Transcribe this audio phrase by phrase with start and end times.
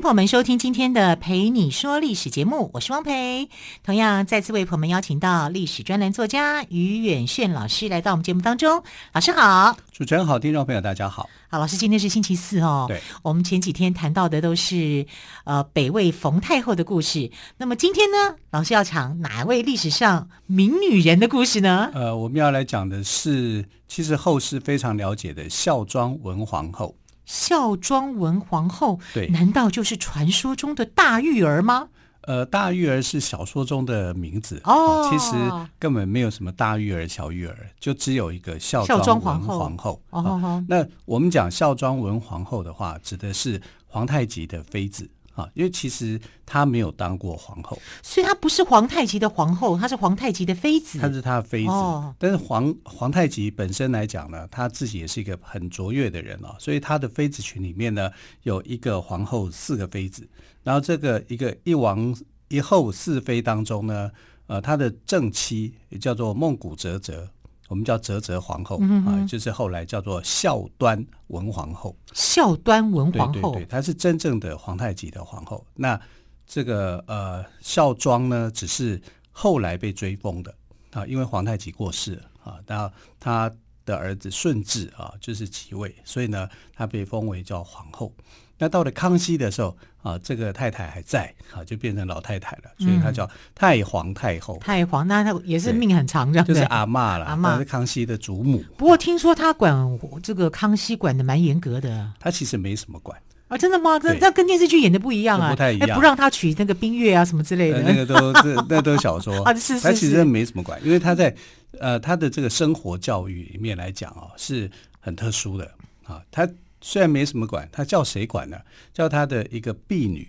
[0.00, 3.50] 迎朋友们收听今天的《陪你说历史》节目，我是汪培。
[3.82, 8.82] 同样再次为朋友们邀请到历史专栏作家于远炫老师来到我们节目当中。
[9.12, 11.28] 老师好，主持人好，听众朋友大家好。
[11.50, 12.86] 好，老师，今天是星期四哦。
[12.88, 15.04] 对，我们前几天谈到的都是
[15.44, 17.30] 呃北魏冯太后的故事。
[17.58, 21.90] 那么今天呢，老师要讲哪位历史上名女人的故事呢？
[21.92, 26.94] 呃，我们要来讲的是，其实后世非常了解的孝庄文皇后。
[27.24, 31.88] 孝庄文皇后，对，难道就是传说中的大玉儿吗？
[32.22, 35.34] 呃，大玉儿是小说中的名字哦，其实
[35.78, 39.40] 根本没有什么大玉儿、小玉儿，就只有一个孝庄文皇
[39.76, 40.00] 后。
[40.10, 45.08] 皇后那我们讲孝庄文皇后的话，指的是皇太极的妃子。
[45.40, 50.98] 啊，因为其实她没有当过皇后，所以她不是皇太极的皇后，她是皇太极的妃子。
[50.98, 58.10] 她是他的妃子，哦、但是皇皇太极本身来讲呢，他自己也是一个很卓越的人啊，所以他的妃子群里面呢，
[58.42, 60.28] 有一个皇后，四个妃子，
[60.62, 62.14] 然后这个一个一王
[62.48, 64.10] 一后四妃当中呢，
[64.46, 67.28] 呃，他的正妻也叫做孟古折折。
[67.70, 71.96] 我们叫哲哲皇后、嗯、啊，就是后来叫做孝端文皇后。
[72.12, 75.64] 孝端文皇后，对对对，她是真正的皇太极的皇后。
[75.76, 75.98] 那
[76.44, 79.00] 这个呃孝庄呢，只是
[79.30, 80.52] 后来被追封的
[80.90, 83.48] 啊，因为皇太极过世了啊，那他
[83.84, 88.12] 的儿子顺治啊，就是即位，所以呢，他被封为叫皇后。
[88.58, 94.56] 那到了康熙的时候啊，这个太太还在啊，就变成老太太了，所以她叫太皇太后。
[94.56, 98.64] 嗯、太皇，那她也是命很长，这样就是阿嬷了，阿嬷是康熙的祖母。
[98.78, 102.10] 不过听说她管这个康熙管的蛮严格的。
[102.18, 103.98] 她其实没什么管啊，真的吗？
[103.98, 111.34] 这这跟电视剧演的不一样啊，不太一样，不让他娶那个冰月啊什么之类的，呃、那个都 是那都是小说啊，是是是，她其实没什么管，因为他在
[111.78, 115.70] 呃他的这个生活教育里面来讲哦，是很特殊的
[116.04, 116.48] 啊，她。
[116.80, 118.58] 虽然没什么管，他叫谁管呢？
[118.92, 120.28] 叫他的一个婢女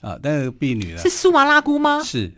[0.00, 0.98] 啊，那个婢女呢？
[0.98, 2.02] 是苏麻拉姑吗？
[2.02, 2.32] 是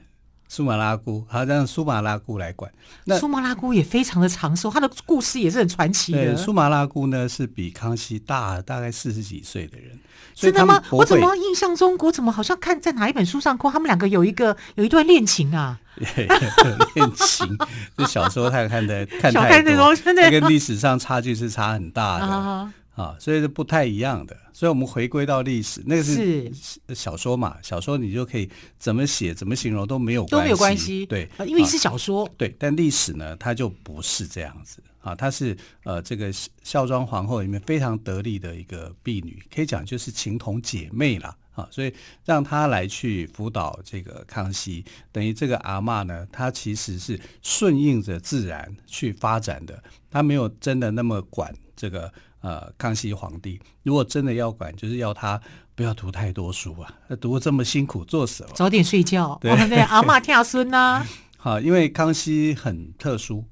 [0.49, 2.71] 苏麻拉姑，好让苏麻拉姑来管。
[3.05, 6.37] 那苏麻拉姑也非常的长寿，她的故事也是很传奇的。
[6.37, 9.99] 苏麻拉姑呢是比康熙大大概四十几岁的人，
[10.35, 10.81] 真的吗？
[10.91, 15.81] 我怎么印象中，我怎么好像看在哪一本书上过，他们两个有一个有一段恋情啊？
[15.97, 17.57] 恋情，
[17.97, 22.71] 这小说太看的 看太多，那跟历史上差距是差很大的。
[22.95, 24.37] 啊啊，所以是不太一样的。
[24.53, 26.51] 所以我们回归到历史，那个是
[26.95, 31.07] 小说嘛，小说你就可以怎么写、怎么形容都没有关系，都没有关系。
[31.07, 32.25] 对，因为是小说。
[32.25, 35.13] 啊、对，但历史呢，它就不是这样子啊。
[35.13, 41.37] 它是呃，这个孝庄皇后里面非常得力的一个婢女，可以讲就是情同姐妹啦。
[41.53, 41.67] 啊。
[41.73, 41.93] 所以
[42.25, 52.13] 让她来去辅导这个康熙，等于这个阿嬷呢，她其实是顺应着自然去发展的，她没有真的那么管这个。
[52.45, 55.41] 呃，康熙皇帝如果真的要管，就是要他
[55.75, 58.51] 不要读太多书啊，他 读这么辛苦做什么？
[58.55, 59.39] 早点睡觉。
[59.41, 61.03] 对，哦、对阿妈听孙呐。
[61.39, 63.43] 好，因为康熙很特殊。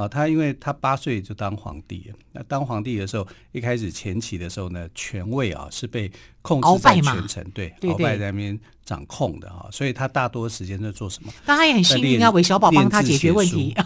[0.00, 11.30] 啊，他因为他八岁就当皇帝，那当皇帝的时候，一开始前期的时候呢，权位啊是被控制在全城，对，鳌拜在那边掌控的哈，所以他大多时间在做什么？
[11.44, 13.76] 但他也很幸运啊，韦小宝帮他解决问题。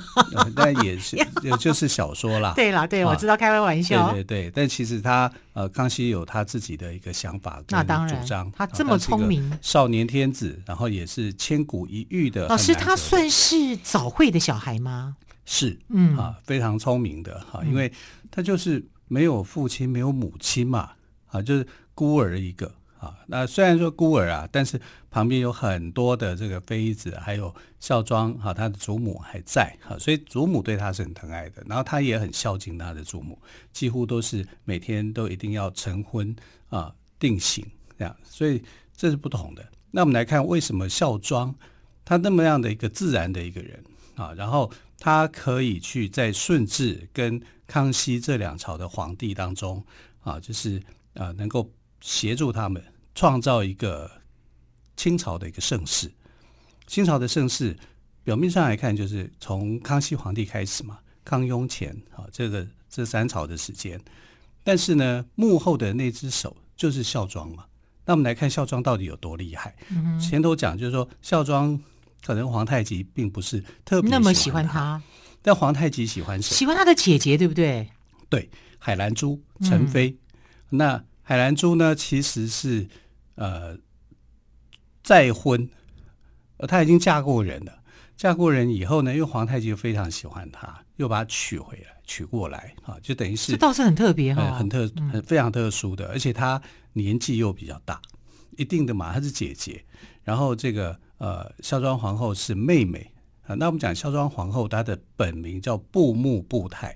[0.55, 2.53] 那也是， 也就是小说啦。
[2.55, 4.13] 对啦，对，我知道开开玩笑。
[4.13, 8.49] 对对对，但其实他呃，康熙有他自己的一个想法跟主张。
[8.53, 12.47] 他这么聪明，少年天子，然后也是千古一遇的。
[12.47, 15.17] 老师，他算是早慧的小孩吗？
[15.45, 17.93] 是，嗯啊，非常聪明的哈，因为
[18.31, 20.93] 他就是没有父亲，没有母亲嘛，
[21.27, 23.19] 啊，就是孤儿一个啊。
[23.27, 24.81] 那虽然说孤儿啊，但是
[25.11, 31.63] 旁边有很多的这个妃子，还有孝庄哈，他的祖母还在哈，所以祖母对他是很疼爱的。
[31.67, 33.39] 然后他也很孝敬他的祖母，
[33.73, 36.35] 几乎都是每天都一定要成婚
[36.71, 37.65] 啊，定型
[37.99, 38.17] 这样。
[38.25, 38.63] 所以
[38.97, 39.65] 这是不同的。
[39.91, 41.55] 那我们来看为什么孝庄
[42.05, 43.83] 他那么样的一个自然的一个人
[44.17, 44.71] 啊，然后。
[44.97, 49.85] 他可以去在顺治跟康熙这两朝的皇帝当中
[50.23, 50.83] 啊，就是
[51.13, 51.71] 啊，能够
[52.01, 52.83] 协助他们
[53.15, 54.11] 创造一个
[54.97, 56.11] 清朝的一个盛世。
[56.87, 57.77] 清朝的盛世，
[58.23, 64.01] 表面上来看就是从康熙皇帝开始嘛，康雍乾啊，这个这三朝的时间。
[64.63, 67.67] 但是呢，幕后的那只手就是孝庄嘛。
[68.07, 69.77] 那我们来看孝庄到底有多厉害。
[70.19, 71.79] 前头讲就是说孝庄。
[72.25, 75.03] 可能皇太极并不是特别那么喜欢他，
[75.43, 76.57] 但皇太极喜欢谁？
[76.57, 77.91] 喜欢他的姐姐，对不对？
[78.31, 78.49] 对，
[78.79, 80.09] 海兰珠、陈妃。
[80.71, 82.89] 嗯、那海兰珠呢，其实是
[83.35, 83.77] 呃
[85.03, 85.69] 再婚，
[86.57, 87.83] 呃，她已经嫁过人了。
[88.17, 96.63] 嫁过人以后呢，因为皇太极又非常喜欢她，又把她娶回来、娶过来啊，就等于是这倒是很特别哈、哦呃，很特、很非常特殊的，嗯、而且她
[96.95, 98.01] 年纪又比较大，
[98.57, 99.85] 一定的嘛，她是姐姐。
[100.23, 103.11] 然后这个呃，孝庄皇后是妹妹
[103.47, 103.55] 啊。
[103.55, 106.95] 那我们讲孝庄皇后，她的本名叫布木布泰。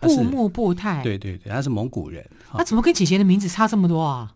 [0.00, 2.24] 布木布泰，对对对，她是蒙古人。
[2.52, 4.32] 她怎么跟姐姐的名字差这么多啊？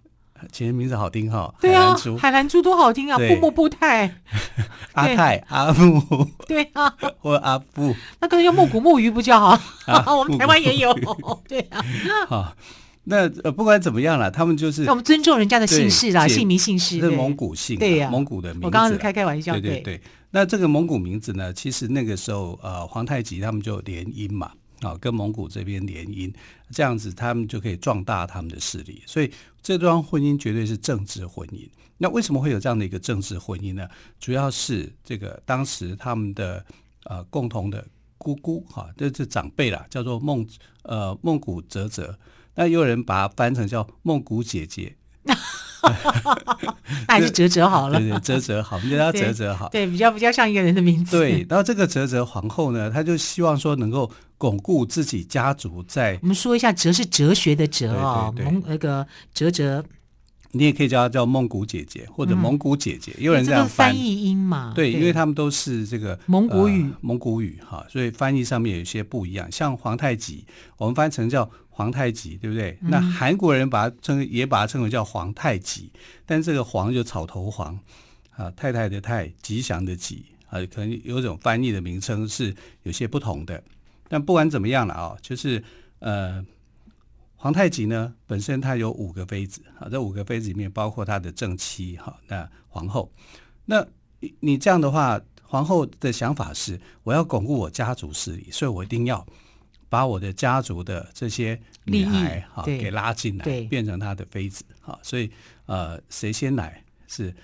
[0.50, 3.18] 姐姐名字好听哈，对啊，海兰珠，海兰珠多好听啊！
[3.18, 4.12] 布木布泰，
[4.94, 9.60] 阿泰、阿木，对啊，或阿布，那个叫木古木鱼不叫啊？
[10.16, 10.92] 我们台湾也有，
[11.48, 11.84] 对啊。
[12.28, 12.54] 好，
[13.08, 18.66] 那呃不管怎么样了，他们就是我们尊重人家的姓氏啦，姓名姓氏是蒙古姓，对呀，蒙古的名字。
[18.66, 20.00] 我刚刚是开开玩笑，对对对。
[20.30, 24.52] 那这个蒙古名字呢，其实那个时候呃，皇太极他们就联姻嘛。
[24.80, 26.32] 啊，跟蒙古这边联姻，
[26.70, 29.02] 这样子他们就可以壮大他们的势力。
[29.06, 29.28] 所以
[29.60, 31.68] 这桩婚姻绝对是政治婚姻。
[31.96, 33.88] 那为什么会有这样的一个政治婚姻呢？
[34.20, 36.64] 主要是这个当时他们的
[37.06, 37.84] 呃共同的
[38.18, 40.46] 姑姑哈，这是长辈啦，叫做孟
[40.82, 42.16] 呃孟古哲哲。
[42.58, 44.96] 那也有人把它翻成叫孟古姐姐。
[47.06, 51.16] 那还是哲哲好了，对对，哲哲好，我们叫他哲哲好，对，比较比较像一个人的名字。
[51.16, 56.18] 对，然后这个哲哲皇后呢，她就希望说能够巩固自己家族在。
[56.20, 59.84] 我们说一下，哲是哲学的哲啊，蒙那个哲哲。
[60.50, 64.72] 你也可以叫她叫蒙古姐姐或者蒙古姐姐，有人这样翻译音嘛？
[64.74, 69.50] 对，因为他们都是这个蒙古语，蒙古语哈，所以翻译上面有一些不一样。
[69.52, 70.44] 像皇太极，
[70.76, 71.48] 我们翻成叫。
[71.78, 72.76] 皇太极，对不对？
[72.82, 75.92] 嗯、那韩国人把它称，也把它称为叫皇太极，
[76.26, 77.78] 但这个“皇”就草头皇
[78.32, 82.52] 啊，太太的“太”，吉祥的“吉”啊，可能有种翻译的名称是
[82.82, 83.62] 有些不同的。
[84.08, 85.62] 但不管怎么样了啊，就是
[86.00, 86.44] 呃，
[87.36, 93.08] 皇太极呢本身他有五个妃子啊，这五个妃子里面包括他的正妻哈，那皇后。
[93.66, 93.86] 那
[94.40, 99.24] 你这样的话，皇后的想法是，我要巩固我家族势力，所以我一定要。
[99.88, 105.30] 把我的家族的这些女孩哈给拉进来，变成他的妃子哈，所以
[105.66, 107.34] 呃，谁先来是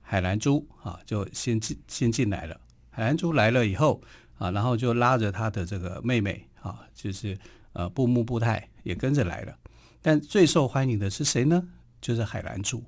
[0.00, 2.60] 海兰珠啊，就先进先进来了。
[2.90, 4.02] 海兰珠来了以后
[4.38, 7.38] 啊，然后就拉着他的这个妹妹啊，就是
[7.72, 9.56] 呃布木布泰也跟着来了。
[10.00, 11.62] 但最受欢迎的是谁呢？
[12.00, 12.82] 就是海兰珠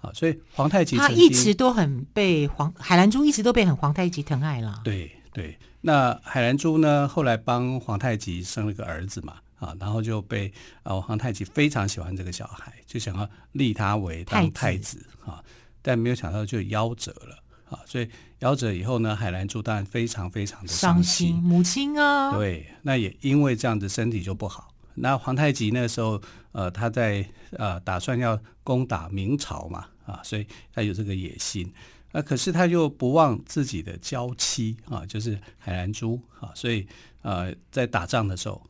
[0.00, 4.80] 啊，所以皇太极他一直都很被皇海兰珠一直都被很皇太极疼爱了。
[4.84, 5.58] 对对。
[5.84, 7.08] 那海兰珠呢？
[7.08, 10.52] 后来帮皇太极生了个儿子嘛，啊，然后就被
[10.84, 15.42] 啊皇太极非常喜欢这个小孩，就想要立他为当太子啊，
[15.82, 17.36] 但没有想到就夭折了
[17.68, 18.08] 啊，所以
[18.38, 24.72] 夭折以后呢，海兰珠当然非常非常的伤心，母亲啊，对，那也因为这样子身体就不好。
[24.94, 31.72] 那皇太极那时候呃他在呃打算要攻打明朝嘛，啊，所以他有这个野心。
[32.12, 36.86] 啊，可是他又不忘自己的娇妻啊，就是海兰珠啊，所以
[37.22, 38.62] 呃，在打仗的时候，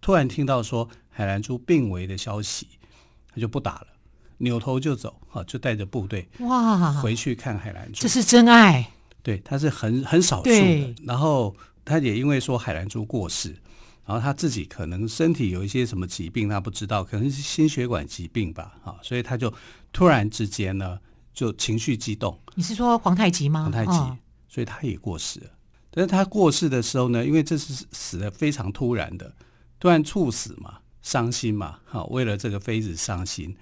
[0.00, 2.66] 突然听到说海兰珠病危的消息，
[3.32, 3.86] 他就不打了，
[4.38, 8.00] 扭头就走啊，就带着部队哇回去看海兰珠。
[8.00, 8.90] 这是真爱，
[9.22, 10.94] 对，他是很很少数的。
[11.04, 13.50] 然后他也因为说海兰珠过世，
[14.04, 19.54] 然后他自己可能身体有一些什么疾病，他不知道，可能是心血管疾病吧，啊，所以他就
[19.92, 20.98] 突然之间呢。
[21.34, 23.62] 就情绪激动，你是说皇太极吗？
[23.62, 24.16] 皇太极，哦、
[24.48, 25.46] 所以他也过世了。
[25.90, 29.34] 但是他过世的时候呢，因为这是死的非常突然的，
[29.80, 33.56] 突然猝死嘛，伤心嘛，好，为了这个妃子伤心。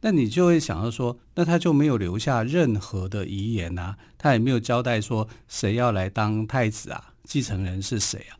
[0.00, 8.34] 那你就会想到说，那他就没有留下任何的遗言啊，他也没有交代说谁要来当太子啊，继承人是谁啊？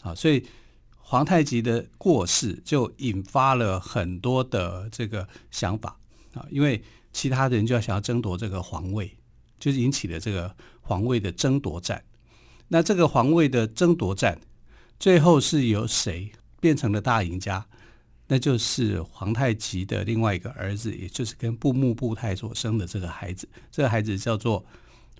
[0.00, 0.46] 好，所以
[0.96, 5.98] 皇太极的过世就引发了很多的这个想法
[6.34, 6.80] 啊，因为。
[7.18, 9.12] 其他的人就要想要争夺这个皇位，
[9.58, 12.00] 就是引起了这个皇位的争夺战。
[12.68, 14.40] 那这个皇位的争夺战，
[15.00, 17.66] 最后是由谁变成了大赢家？
[18.28, 23.48] 那就是皇太极的另外一个儿子，也就是跟布木布泰所生的这个孩子。
[23.68, 24.64] 这个孩子叫做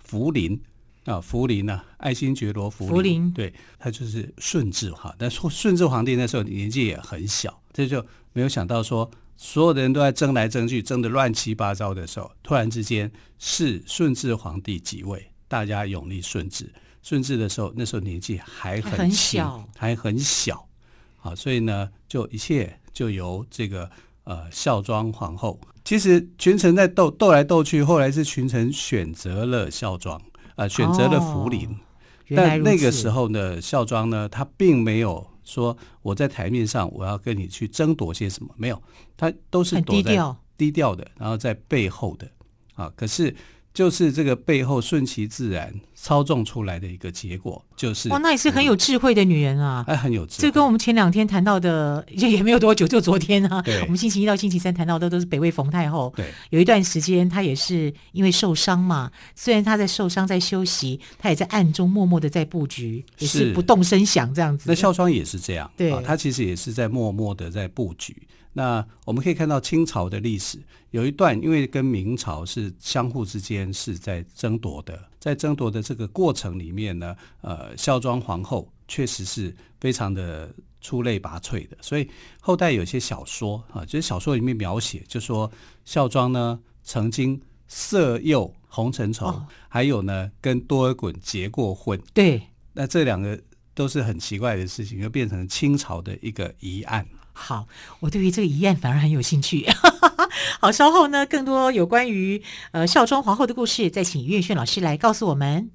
[0.04, 0.56] 福临
[1.04, 5.12] 啊，福临呢，爱新觉罗福临，福临对，他就是顺治哈。
[5.18, 9.10] 但顺治皇帝那时候年纪也很小，这就没有想到说。
[9.40, 16.68] 所有的人都在争来争去，争得乱七八糟的时候，突然之间是顺治皇帝即位，大家永立顺治。
[17.04, 20.68] 顺治的时候，那时候年纪还很小，还很小，
[21.16, 23.88] 好，所以呢，就一切就由这个
[24.24, 25.58] 呃孝庄皇后。
[25.84, 30.20] 其实群臣在斗斗来斗去，后来是群臣选择了孝庄，
[30.56, 31.66] 呃选择了福临。
[31.68, 38.82] 哦、但那个时候呢，孝庄呢，他并没有说我在台面上我要跟你去争夺些什么，没有，
[39.16, 40.12] 他都是躲在
[40.56, 42.30] 低调的，然后在背后的
[42.74, 43.34] 啊，可是。
[43.78, 50.38] 就是这个背后顺其自然操纵出来的一个结果，就是哇，那也是很有智慧的女人啊，哎，很有智慧。
[50.42, 56.12] 这跟我们前两天谈到的也也没有多久， 就昨天啊，对我们星期一到星期三谈到的都是北魏冯太后。
[56.16, 64.64] 对，有一段时间她也是因为受伤嘛，虽然她在受伤在休息，她也在暗中默默的在布局，也是不动声响这样子。
[64.66, 68.26] 那孝庄也是这样，对，她、啊、其实也是在默默的在布局。
[68.58, 70.58] 那我们可以看到清朝的历史
[70.90, 82.10] 有一段，因为跟明朝是相互之间是在争夺的，在争夺的这个过程里面呢，呃，孝庄皇后确实是非常的出类拔萃的，所以
[82.40, 85.48] 后代有些小说啊，就是小说里面描写，就说
[85.84, 91.96] 孝庄呢曾经色诱洪承畴，哦、还有呢跟多尔衮结过婚。
[92.12, 93.40] 对，那这两个
[93.72, 97.06] 都是很奇怪的事情，又变成清朝的一个疑案。
[97.40, 97.68] 好，
[98.00, 99.64] 我对于这个疑案反而很有兴趣。
[100.60, 102.42] 好，稍后呢，更多有关于
[102.72, 105.70] 呃孝庄皇后的故事，再请于远炫老师来告诉我们。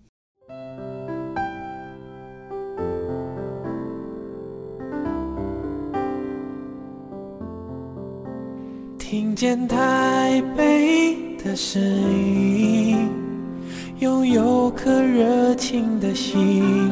[9.00, 13.10] 听见台北的声音，
[14.00, 16.91] 拥有颗热情的心，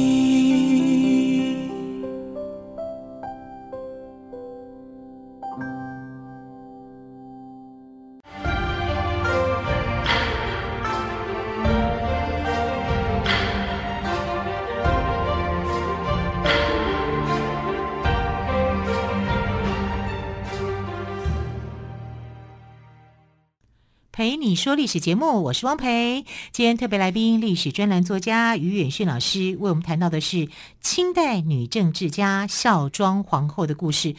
[24.41, 26.25] 你说历史节目，我是汪培。
[26.51, 30.49] 今天特别来宾，历史专栏作家于远逊老师为我们谈到的是
[30.81, 34.15] 清代女政治家孝庄皇后的故事。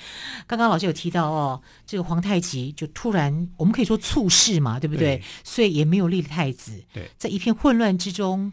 [0.46, 5.16] 刚刚老师有提到哦，这个皇太极就突然，我们可以说猝逝嘛，对不对？
[5.16, 6.80] 对，所以也没有立太子。
[6.92, 8.52] 对，在一片混乱之中。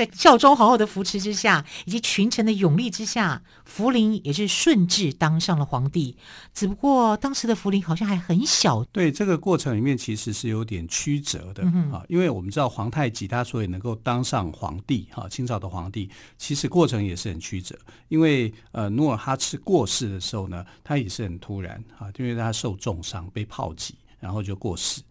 [0.00, 6.16] 在孝庄皇后的扶持之下，以及群臣的勇力之下，福临也是顺治当上了皇帝。
[6.54, 8.82] 只不过当时的福临好像还很小。
[8.84, 17.78] 对，这个过程里面其实是有点曲折的嗯啊，嗯、因为我们知道皇太极他所以能够当上皇帝哈，清朝的皇帝其实过程也是很曲折。
[18.08, 25.02] 因为呃努尔哈赤过世的时候呢，他也是很突然啊，因为他受重伤被炮击，然后就过世。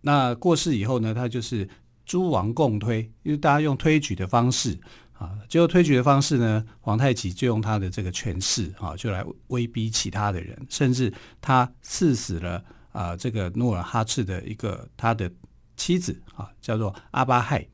[0.00, 1.68] 那过世以后呢，他就是。
[2.04, 4.78] 诸王共推，因为大家用推举的方式
[5.18, 15.30] 啊，结果推举的方式呢，皇太极就用他的这个权势啊，就来威逼其他的人，甚至他赐死了啊，这个努尔哈赤的一个他的
[15.76, 17.66] 妻子啊，叫做阿巴亥。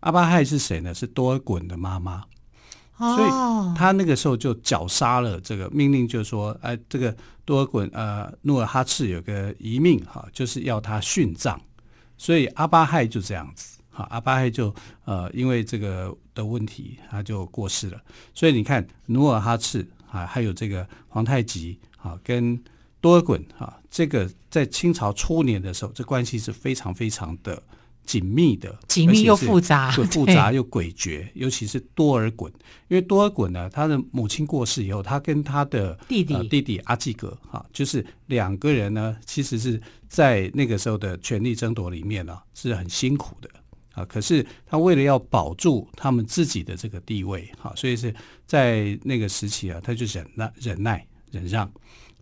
[0.00, 0.94] 阿巴亥是谁呢？
[0.94, 2.22] 是多尔衮的妈妈，
[2.96, 3.30] 所以
[3.76, 11.60] 他那个时候就绞杀了这个命令，就是说哎，这个多尔衮呃，努尔哈赤有个遗命哈，就是要他殉葬。
[12.18, 14.74] 所以阿巴亥就这样子，哈，阿巴亥就
[15.06, 17.98] 呃，因为这个的问题，他就过世了。
[18.34, 22.62] 所以你看，努尔哈赤啊，还有这个皇太极啊，跟
[23.00, 27.62] 多尔衮啊，这个在清朝初年的时候，这关系是非常非常的。
[28.08, 31.28] 紧密的，紧密又复杂，又复杂又诡谲。
[31.34, 32.48] 尤其是多尔衮，
[32.88, 43.50] 因为多尔衮呢，他的母亲过世以后，他跟他的弟弟、呃、弟弟阿济格哈，就是两个人呢，其实是在那个时候的权力争夺里面呢，是很辛苦的
[43.92, 44.06] 啊。
[44.06, 48.14] 可是他为了要保住他们自己的这个地位哈，所以是
[48.46, 51.70] 在那个时期啊，他就忍耐、忍耐、忍让。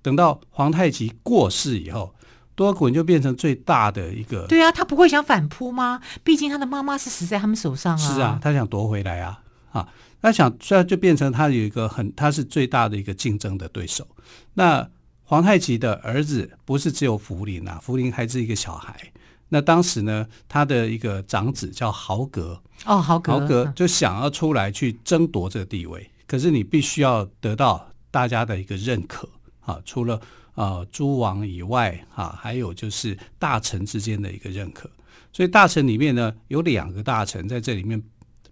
[0.02, 2.12] 等到皇太极过世以后。
[2.56, 6.00] 多尔衮就变成最大的一个，对啊，他不会想反扑吗？
[6.24, 7.96] 毕竟他的妈妈是死在他们手上啊。
[7.96, 9.88] 是啊，他想夺回来啊，啊，
[10.22, 14.08] 他想，所以就变成他有一个很，他是最大的一个竞争的对手。
[14.54, 14.88] 那
[15.22, 19.12] 皇太极的儿子不是只有福临啊，福临还是一个小孩。
[19.50, 29.28] 那当时呢，他的一个长子叫豪格，哦，豪格，豪格就想要出来去争夺这个地位，可是你必须要得到大家的一个认可
[29.60, 30.18] 啊，除了。
[30.56, 34.90] 啊，诸王以外，哈、啊，还有就是大臣之间的一个认可，
[35.32, 38.02] 所以大臣里面呢，有两个大臣在这里面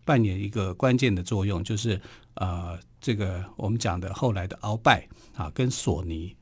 [0.04, 1.98] 扮演一个关键的作用，就是
[2.34, 6.36] 呃，这个我们讲的后来的鳌拜啊，跟索尼。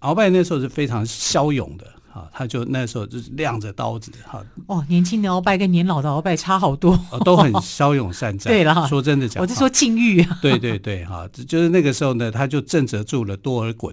[0.00, 4.44] 鳌拜那时候是非常骁勇的哈，他就那时候就是亮着刀子哈。
[4.66, 8.52] 哦，年轻的鳌拜跟年老的鳌拜差好多，都很 骁勇善战。
[8.52, 10.38] 对了，说真的讲，我是说境遇啊。
[10.42, 13.92] 对对对，哈，就是那个时候呢，他就镇责住了多尔衮。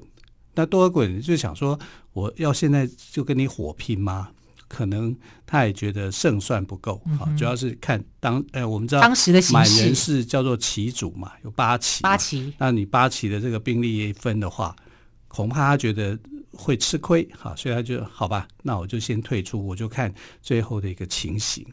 [0.55, 1.77] 那多尔衮就想说，
[2.13, 4.29] 我要现在就跟你火拼吗？
[4.67, 14.75] 可能他也觉得胜算不够，好、嗯，主要是看当呃，我们知道当时的满人是叫做旗主嘛，有八旗，八旗，那你八旗的这个兵力一分的话，
[15.27, 16.17] 恐怕他觉得
[16.51, 21.63] 会吃亏，哈，所以他就好吧，那我就先退出，我就看最后的一个情形。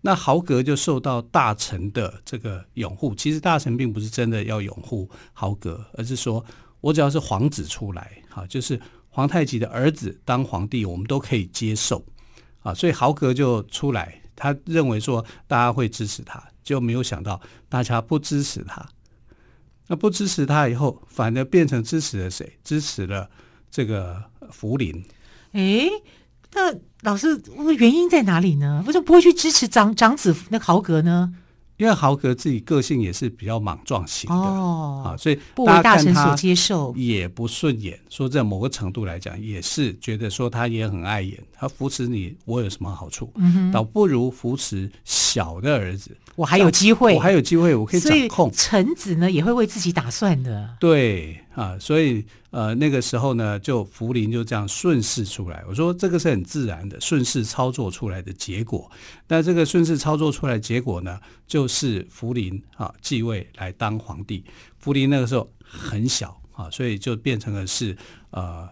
[0.00, 6.44] 那豪格就受到大臣的这个拥护，其实大臣并不是真的要拥护豪格，而是说
[6.84, 12.04] 我只要是皇子出来，哈，就是皇太极的儿子当皇帝，我们都可以接受。
[12.60, 18.86] 啊，所以豪格就出来，他认为说大家会支持他，就没有想到大家不支持他。
[19.86, 22.58] 那不支持他以后，反而变成支持了谁？
[22.62, 23.30] 支持了
[23.70, 25.02] 这个福临。
[25.52, 25.88] 哎，
[26.52, 27.40] 那老师
[27.78, 28.84] 原因在哪里呢？
[28.86, 31.32] 为什么不会去支持长长子那豪格呢？
[31.76, 37.98] 因为豪格自己个性也是比较莽撞型的、哦、啊，所以不为大臣所接受，也不顺眼。
[38.08, 41.42] 说在某个程度来讲，也是觉得说他也很碍眼。
[41.52, 43.32] 他扶持你，我有什么好处？
[43.36, 48.50] 嗯、倒不如扶持小的儿子，我还有机会，我还有机会，我可以掌控。
[48.52, 50.76] 臣子呢，也会为自己打算的。
[50.80, 52.24] 对啊，所以。
[52.54, 55.64] 呃，那个时候呢，就福临就这样顺势出来。
[55.66, 58.88] 我说这个是很自然的顺势操作出来的结果。
[59.26, 64.44] 那这个顺势操作出来的结果呢，就是福临啊继位来当皇帝。
[64.78, 67.96] 福临那个时候很小啊，所以就变成了是
[68.30, 68.68] 呃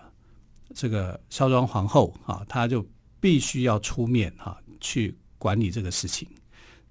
[0.73, 2.87] 这个孝庄皇后啊，她就
[3.19, 6.28] 必须要出面啊去管理这个事情。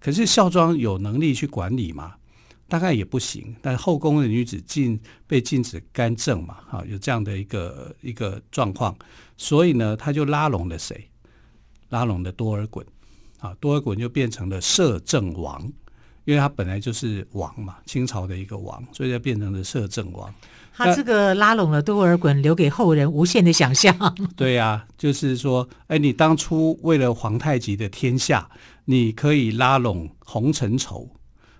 [0.01, 2.15] 可是孝庄有能力去管理吗？
[2.67, 8.95] 大概也不行，但后宫的女子禁被禁止干政嘛，哈，有这样的一个一个状况，
[9.35, 11.09] 所以呢，他就拉拢了谁？
[11.89, 12.81] 拉拢了多尔衮，
[13.41, 15.61] 啊，多尔衮就变成了摄政王，
[16.23, 20.33] 因为他本来就是王嘛，清朝的一个王，所以就变成了摄政王。
[20.73, 23.93] 他这个拉拢了多尔衮，留给后人无限的想象。
[24.37, 28.49] 对呀、啊，就是说，哎，你当初为了皇太极的天下，
[28.85, 31.09] 你可以拉拢洪承畴。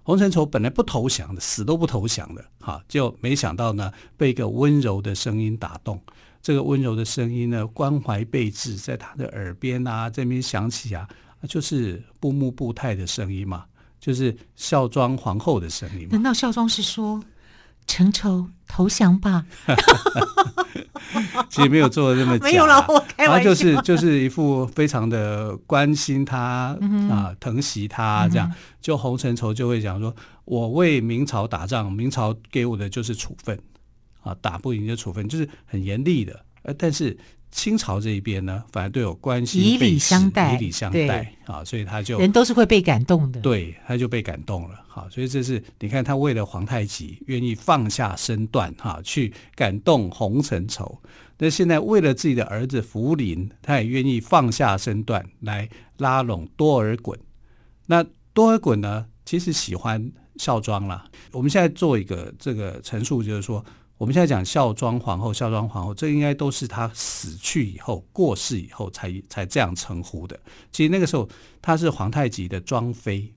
[0.04, 6.02] 洪承畴本来不投降的，死都不投降的，哈，就没想到呢，被一个温柔的声音打动。
[6.42, 11.08] 这个温柔的声音呢，关怀备至，在他的耳边啊，这边响起啊，
[11.48, 13.66] 就是布木布泰的声音嘛，
[14.00, 16.08] 就是孝庄皇后的声音。
[16.10, 17.24] 难道孝庄是说？
[17.92, 19.46] 承畴投降吧，
[21.50, 28.48] 其实没有做的那么 假，没有了，我开玩笑，他就是就是一副非常的关心他、嗯、啊，疼惜他这样。
[28.50, 33.60] 嗯、就洪承畴就会讲说：“我为明朝打仗，明朝给我的就是处分
[34.22, 36.46] 啊，打不赢就处分，就是很严厉的。
[36.64, 37.18] 呃，但是。”
[37.52, 44.82] 清朝这一边呢，反而对我关心以礼相待，以礼相待啊，所以他就人都是会被感动的，对，他就被感动了。
[44.88, 51.02] 好，所以这是你看他为了皇太极愿意放下身段哈，去感动洪承畴。
[51.38, 57.18] 那现在为了自己的儿子福临，他也愿意放下身段来拉拢多尔衮。
[57.86, 61.06] 那多尔衮呢，其实喜欢孝庄了。
[61.32, 63.64] 我们现在做一个这个陈述，就是说。
[64.02, 70.40] 我们现在讲孝庄皇后，孝庄皇后，这应该都是她死去以后、过世以后才才这样称呼的。
[70.72, 71.30] 其实那个时候
[71.62, 73.32] 她是皇太极的庄妃。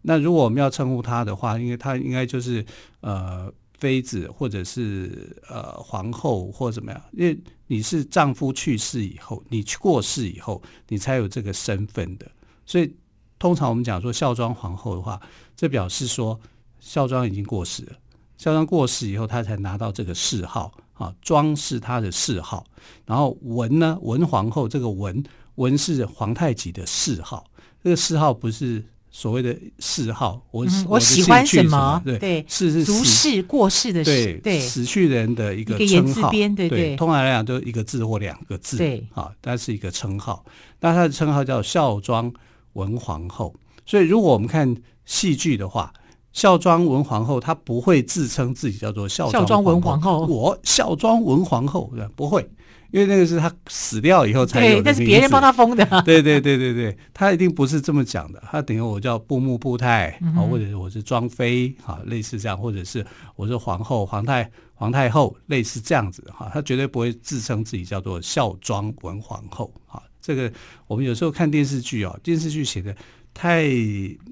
[0.00, 2.64] 那如果我们要称呼她的话，因为她应该就是
[3.02, 6.98] 呃妃子，或者是呃皇后，或怎么样？
[7.12, 12.26] 因为你是丈夫去世以后，你过世以后，你才有这个身份的。
[12.64, 12.90] 所以
[13.38, 15.20] 通常我们讲说孝庄皇后的话，
[15.54, 16.40] 这表示说
[16.80, 17.92] 孝庄已经过世了。
[18.38, 22.64] 孝庄过世以后，他才拿到这个谥号啊，庄是他的谥号。
[23.06, 27.44] 然后文呢，文皇后这个文文是皇太极的谥号。
[27.82, 32.02] 这个谥号不是所谓的谥号，我、嗯、我喜欢什么？
[32.04, 36.30] 对，是是俗世过世的对对死去人的一个称号。
[36.30, 38.76] 对对，对，通常来讲都一个字或两个字。
[38.76, 40.44] 对啊，它是一个称号。
[40.80, 42.30] 那他的称号叫孝庄
[42.74, 43.54] 文皇后。
[43.86, 45.90] 所以如果我们看戏剧的话。
[46.36, 50.26] 孝庄文皇后，她不会自称自己叫做孝庄文皇后。
[50.26, 52.46] 我孝庄文皇后，不会，
[52.90, 54.82] 因为那个是她死掉以后才有的名字。
[54.82, 55.82] 对，但是别人帮她封的。
[56.04, 58.42] 对对对对对，她一定不是这么讲的。
[58.50, 63.02] 她等于我叫布木布太啊、嗯，或者是我是庄妃啊，类似这样，或者是
[63.34, 66.50] 我是皇后、皇太、皇太后，类似这样子哈。
[66.52, 70.02] 她绝对不会自称自己叫做孝庄文皇后啊。
[70.20, 70.52] 这个
[70.86, 72.94] 我们有时候看电视剧啊，电视剧写的。
[73.38, 73.68] 太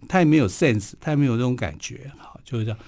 [0.08, 2.78] 太没有 sense，太没有这种感觉，好，就是这样。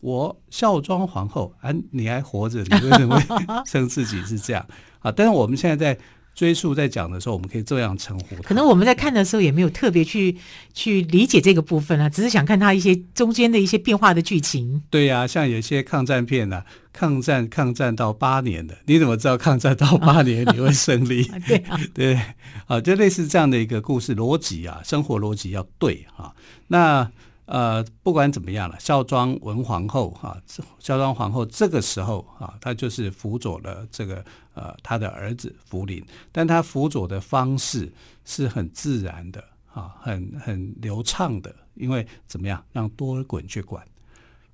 [0.00, 4.66] 我孝庄皇后，啊，你还活着，你为什么会称自己是这样？
[4.98, 6.00] 啊，但是我们现在在
[6.34, 8.36] 追溯在讲的时候，我们可以这样称呼。
[8.42, 10.36] 可能我们在看的时候也没有特别去
[10.72, 14.82] 去理解这个部分啊，只是想看他一些中间的一些变化的剧情。
[14.90, 21.24] 对呀、啊，像有些抗战片呢、啊，抗战抗战到八年的，你怎么知道抗战到八年你会胜利？
[21.28, 22.20] 啊 对啊， 对，
[22.66, 26.32] 啊，就类似这样的一个故事逻辑啊，生活逻辑要对啊。
[26.68, 27.08] 那
[27.46, 30.34] 呃，不管怎么样了，孝庄文皇后哈，
[30.78, 37.92] 孝庄皇后这个时候啊，她就是辅佐了这个呃他的儿子福临，但他辅佐的方式
[38.24, 43.86] 是很自然的啊，很很流畅的，因为怎么样，让多尔衮去管，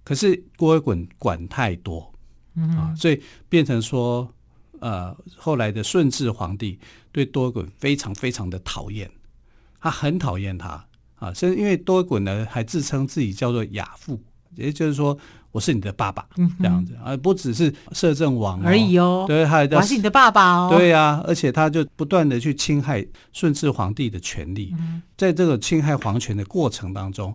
[0.02, 2.12] 可是多尔衮管太多，
[2.54, 4.32] 嗯啊，所以变成说
[4.80, 6.78] 呃后来的顺治皇帝
[7.12, 9.10] 对多尔衮非常非常的讨厌，
[9.80, 10.84] 他很讨厌他。
[11.16, 14.18] 啊，甚至因为多尔衮呢，还自称自己叫做亚父，
[14.56, 15.16] 也就是说
[15.52, 19.24] 我是你的爸爸，嗯，这样子，而不只是摄政王、哦、而已哦。
[19.26, 20.68] 对，他还是你的爸爸哦。
[20.76, 27.34] 对呀、啊，而且他就不断的去侵害顺治皇帝的权利，嗯、在这个侵害皇权的过程当中，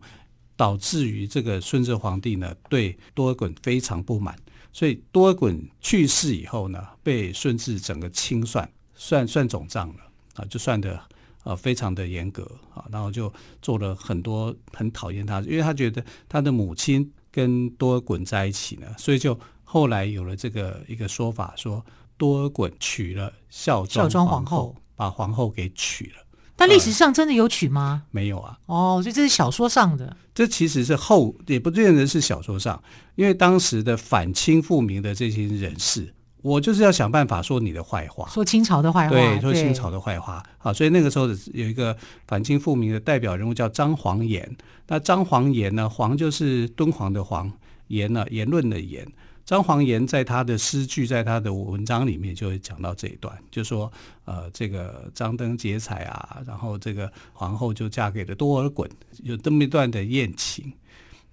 [0.56, 4.36] 导致于这个顺治皇帝呢对多尔衮非常不满，
[4.72, 9.96] 所以多尔衮去世以后呢，被顺治整个清算，算算总账了
[10.36, 11.00] 啊，就算的。
[11.46, 13.32] 呃，非常的严格啊，然后就
[13.62, 21.86] 做了很多很讨厌他，因为他觉得他的母亲跟多尔衮在一起呢，所以就后来有了这个一个说法，说
[22.18, 26.26] 多尔衮娶了孝庄皇后，孝庄皇后，把皇后给娶了。
[26.56, 28.02] 但历史上真的有娶吗？
[28.06, 28.58] 呃，没有啊。
[28.66, 30.18] 哦，所以这是小说上的。
[30.34, 32.82] 这其实是后，也不见得是小说上，
[33.14, 36.15] 因为当时的反清复明的这些人士。
[36.46, 40.44] 我就是要想办法说你的坏话，说清朝的坏话，对，说清朝的坏话。
[40.60, 44.48] 好，所以那个时候有一个反清复明的代表人物叫张煌言。
[44.86, 47.52] 那张煌言呢，煌就是敦煌的煌，
[47.88, 49.04] 言呢言论的言。
[49.44, 53.92] 张煌言在他的诗句，在他的文章里面就会讲到这一段，就说
[54.26, 58.88] 呃，这个张灯结彩啊，然后这个皇后就嫁给了多尔衮，
[59.24, 60.72] 有这么一段的艳情。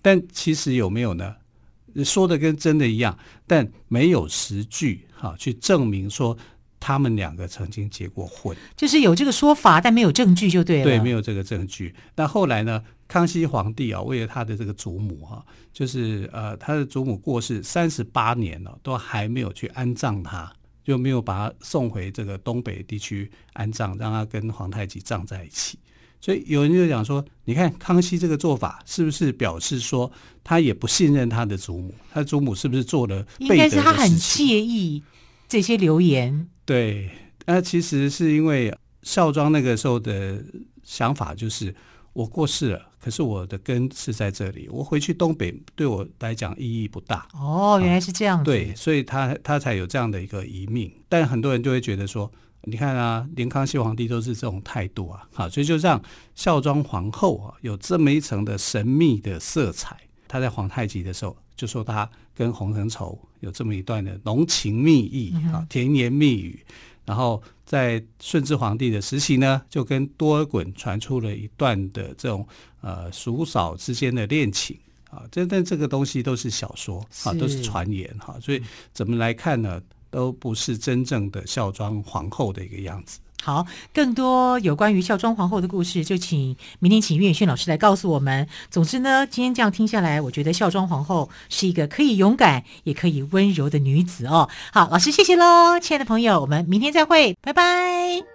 [0.01, 1.37] 但其实有没有呢？
[2.05, 6.37] 说的跟真的一样，但没有实据哈，去证明说
[6.79, 10.85] 他们两个曾经结过婚，就是有这个说法，但没有证据就对了。
[10.85, 11.95] 对，没有这个证据。
[12.17, 12.83] 那后来呢？
[13.09, 20.51] 康熙皇帝啊，为了他的这个祖母哈，就是呃，他的祖母过世三十八年了，都还没有去安葬他，
[20.83, 25.79] 就没有把他送回这个东北地区安葬，让他跟皇太极葬在一起。
[26.25, 30.11] 所以有人就讲说，你看康熙这个做法，是不是表示说
[30.45, 31.93] 他也不信任他的祖母？
[32.13, 33.29] 他的祖母是不是做了的？
[33.41, 35.03] 应该是他很介意
[35.49, 36.49] 这些流言。
[36.65, 37.11] 对，
[37.45, 40.41] 那其实是因为孝庄那个时候的
[40.85, 41.75] 想法就是，
[42.13, 47.27] 我过世了，可是我的根是在这里，我回去东北对我来讲意义不大。
[47.35, 48.45] 哦，原来是这样子。
[48.45, 50.89] 对，所以他他才有这样的一个遗命。
[51.09, 52.31] 但很多人就会觉得说。
[52.65, 56.01] 你看啊，连康熙皇帝都是这种态度啊，好，所以就让
[56.35, 59.97] 孝庄皇后啊有这么一层的神秘的色彩。
[60.29, 66.65] 她在皇太极的时候就说她跟洪承畴有这么一段的浓情蜜意啊，甜言蜜语。
[67.05, 72.47] 然后在顺治皇帝的时期呢，就跟多尔衮传出了一段的这种
[72.81, 74.79] 呃叔嫂之间的恋情
[75.11, 75.25] 啊。
[75.33, 78.39] 这但这个东西都是小说啊，都是传言哈。
[78.41, 79.83] 所以怎么来看呢？
[80.13, 83.19] 都不是真正的孝庄皇后的一个样子。
[83.43, 88.47] 好，更多有关于孝庄皇后的故事，就请明天请岳宇轩老师来告诉我们。
[88.71, 94.49] 总之呢，今天这样听下来，我觉得孝庄皇后是一个可以勇敢也可以温柔的女子哦。
[94.73, 98.32] 好，老师谢谢喽，亲爱的朋友，我们明天再会，拜拜。